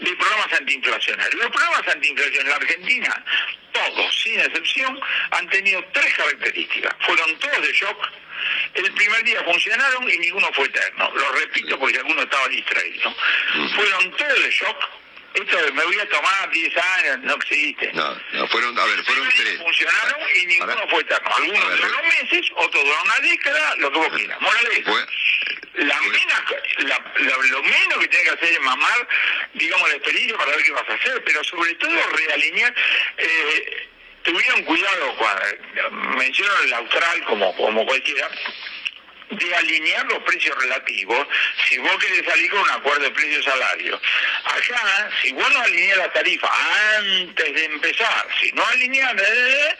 [0.00, 1.34] de programas antiinflacionarios.
[1.42, 3.24] Los programas antiinflacionarios en la Argentina,
[3.72, 5.00] todos, sin excepción,
[5.30, 6.94] han tenido tres características.
[7.00, 8.06] Fueron todos de shock
[8.74, 11.10] El primer día funcionaron y ninguno fue eterno.
[11.14, 13.14] Lo repito porque alguno estaba distraído.
[13.74, 14.76] Fueron todos de shock.
[15.34, 17.92] Esto de me voy a tomar 10 años no existe.
[17.92, 19.58] No, no, fueron, a ver, fueron tres.
[19.58, 21.30] Funcionaron y ninguno fue eterno.
[21.36, 24.40] Algunos ver, duraron meses, otros duraron una década, lo que vos quieras.
[24.40, 24.90] Moraleja.
[25.74, 26.00] La
[26.78, 29.08] la- la- lo menos que tiene que hacer es mamar,
[29.54, 32.74] digamos, la experiencia para ver qué vas a hacer, pero sobre todo realinear.
[33.18, 33.88] Eh,
[34.22, 35.44] tuvieron cuidado, cuando,
[36.16, 38.28] mencionaron el austral como, como cualquiera,
[39.30, 41.26] de alinear los precios relativos
[41.68, 44.00] si vos querés salir con un acuerdo de precio-salario.
[44.44, 46.48] Acá, si vos no alineás la tarifa
[46.96, 49.76] antes de empezar, si no alineás, eh,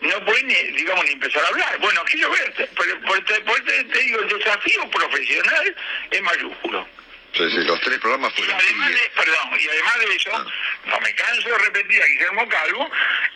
[0.00, 1.78] no puedes ni, digamos, ni empezar a hablar.
[1.78, 2.68] Bueno, quiero ver,
[3.06, 5.76] por, te, por te- te digo, el desafío profesional
[6.10, 6.88] es mayúsculo.
[7.36, 9.02] Entonces, los tres programas Y fueron además Sigue.
[9.02, 10.46] de, perdón, y además de eso,
[10.86, 12.90] no me canso de repetir a Guillermo Calvo,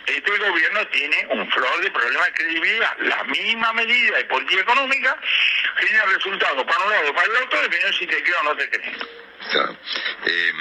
[0.07, 2.97] este gobierno tiene un flor de problema de credibilidad.
[2.97, 5.15] La misma medida de política económica
[5.77, 8.55] genera resultados para un lado o para el otro, dependiendo si te creo o no
[8.55, 8.97] te creen.
[9.51, 9.77] Claro.
[10.25, 10.51] Eh,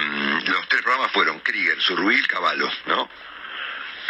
[0.45, 3.09] los tres programas fueron Krieger, Surruil, Caballo, ¿no?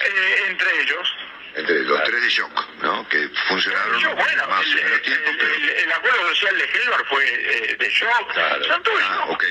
[0.06, 1.08] Eh, entre ellos,
[1.54, 3.08] Entre los tres de shock, ¿no?
[3.08, 5.54] Que funcionaron yo, bueno, más o el, menos tiempo, el- pero...
[5.54, 8.32] el- el acuerdo social de Helvar fue eh, de shock,
[8.68, 9.44] son todos Ah, shock.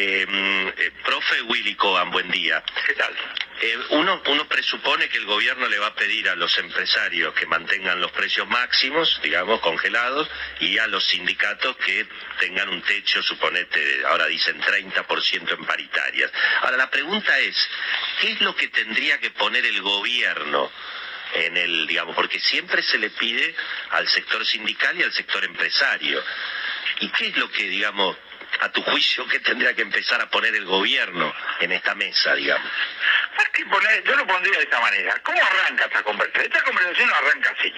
[0.00, 2.62] Eh, mm, eh, profe Willy Coban, buen día.
[2.86, 3.12] ¿Qué tal?
[3.60, 7.46] Eh, uno, uno presupone que el gobierno le va a pedir a los empresarios que
[7.46, 10.30] mantengan los precios máximos, digamos, congelados,
[10.60, 12.06] y a los sindicatos que
[12.38, 16.30] tengan un techo, suponete, ahora dicen 30% en paritarias.
[16.60, 17.56] Ahora, la pregunta es,
[18.20, 20.70] ¿qué es lo que tendría que poner el gobierno
[21.34, 23.52] en el, digamos, porque siempre se le pide
[23.90, 26.22] al sector sindical y al sector empresario?
[27.00, 28.16] ¿Y qué es lo que, digamos,
[28.60, 32.70] a tu juicio, qué tendría que empezar a poner el gobierno en esta mesa, digamos?
[34.04, 35.18] Yo lo pondría de esta manera.
[35.22, 36.46] ¿Cómo arranca esta conversación?
[36.46, 37.72] Esta conversación arranca así.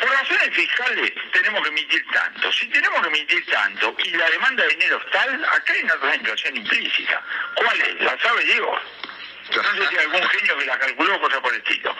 [0.00, 2.52] Por razones fiscales tenemos que emitir tanto.
[2.52, 6.14] Si tenemos que emitir tanto y la demanda de dinero es tal, acá hay una
[6.14, 7.22] inflación implícita.
[7.54, 8.00] ¿Cuál es?
[8.00, 8.80] ¿La sabe Diego?
[9.56, 11.96] No sé si algún genio que la calculó o cosa por el estilo.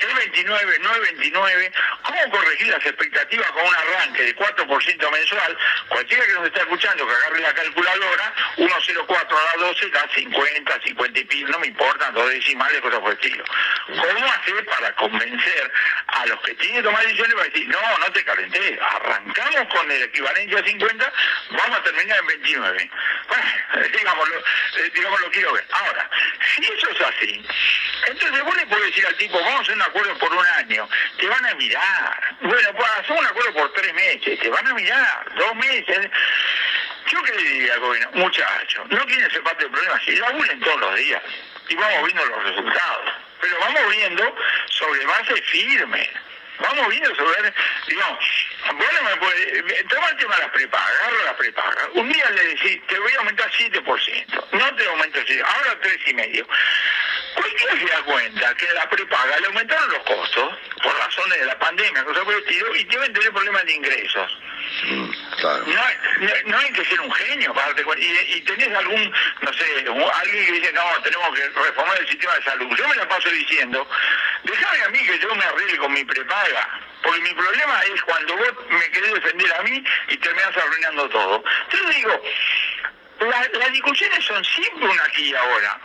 [0.00, 1.72] Es 29, no es 29.
[2.02, 5.58] ¿Cómo corregir las expectativas con un arranque de 4% mensual?
[5.88, 10.80] Cualquiera que nos está escuchando que agarre la calculadora, 1,04 a la 12 da 50,
[10.84, 13.44] 50 y pico, no me importa, dos decimales, cosas por el estilo.
[13.86, 15.72] ¿Cómo hacer para convencer
[16.08, 19.90] a los que tienen que tomar decisiones para decir, no, no te calenté, arrancamos con
[19.90, 21.12] el equivalente a 50,
[21.50, 22.90] vamos a terminar en 29?
[23.28, 25.66] Bueno, digámoslo, eh, digamos lo quiero ver.
[25.70, 26.10] Ahora,
[26.58, 27.44] eso es así,
[28.06, 30.88] entonces vos le podés decir al tipo, vamos a hacer un acuerdo por un año,
[31.18, 32.36] te van a mirar.
[32.40, 36.10] Bueno, pues hacemos un acuerdo por tres meses, te van a mirar, dos meses.
[37.10, 40.60] Yo qué le diría al gobierno, muchachos, no quieren ser parte del problema, si laburen
[40.60, 41.22] todos los días
[41.68, 44.36] y vamos viendo los resultados, pero vamos viendo
[44.66, 46.10] sobre base firme.
[46.60, 47.52] Vamos viendo sobre,
[47.86, 48.18] digamos,
[48.74, 51.88] vos no me podés, toma el tema de las prepagas, agarro las prepagas.
[51.94, 56.46] Un día le decís, te voy a aumentar 7%, no te aumento 7%, ahora 3,5%.
[57.38, 61.58] Cualquiera se da cuenta que la prepaga le aumentaron los costos por razones de la
[61.58, 64.38] pandemia, cosas por el estilo, y deben tener problemas de ingresos.
[64.84, 65.10] Mm,
[65.40, 65.64] claro.
[65.66, 65.82] No,
[66.26, 68.04] no, no hay que ser un genio para darte cuenta.
[68.04, 69.12] Y, y tenés algún,
[69.42, 72.76] no sé, un- alguien que dice, no, tenemos que reformar el sistema de salud.
[72.76, 73.88] Yo me la paso diciendo,
[74.42, 76.80] déjame a mí que yo me arregle con mi prepaga.
[77.02, 81.44] Porque mi problema es cuando vos me querés defender a mí y terminás arruinando todo.
[81.70, 82.22] Entonces digo,
[83.20, 85.80] la- las discusiones son siempre un aquí y ahora.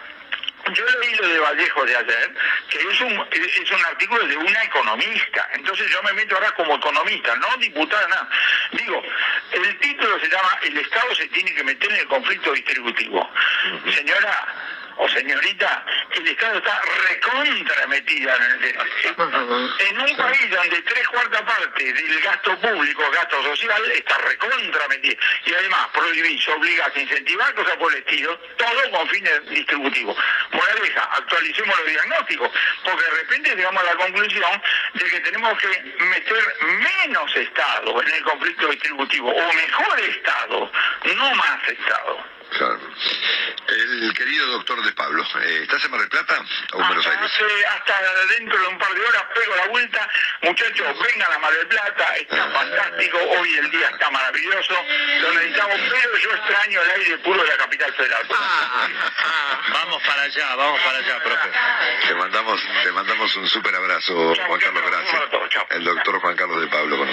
[0.71, 2.33] Yo leí lo de Vallejo de ayer,
[2.69, 5.49] que es un, es un artículo de una economista.
[5.53, 8.29] Entonces yo me meto ahora como economista, no diputada, nada.
[8.71, 9.03] Digo,
[9.51, 13.29] el título se llama El Estado se tiene que meter en el conflicto distributivo.
[13.93, 18.77] Señora o señorita, el Estado está recontra metida en, el-
[19.89, 25.15] en un país donde tres cuartas partes del gasto público, gasto social, está recontra metida.
[25.45, 30.15] Y además prohibís, obligás, incentivás cosas por el estilo, todo con fines distributivos.
[30.51, 32.49] Moraleja, actualicemos los diagnósticos,
[32.83, 34.61] porque de repente llegamos a la conclusión
[34.93, 35.67] de que tenemos que
[36.05, 40.71] meter menos Estado en el conflicto distributivo, o mejor Estado,
[41.15, 42.32] no más Estado.
[42.57, 42.79] Claro.
[43.67, 46.43] El querido doctor de Pablo, eh, ¿estás en Mar del Plata
[46.73, 47.31] o en Buenos Hasta, Aires?
[47.33, 50.09] hace- hasta dentro de un par de horas pego la vuelta.
[50.41, 54.75] Muchachos, vengan a Mar del Plata, está fantástico, hoy el día está maravilloso,
[55.21, 58.27] lo necesitamos, pero yo extraño el aire puro de la capital federal.
[59.73, 61.49] Vamos para allá, vamos para allá, profe.
[62.07, 65.21] Te mandamos, te mandamos un súper abrazo, Juan Carlos, gracias.
[65.69, 67.11] El doctor Juan Carlos de Pablo con nosotros.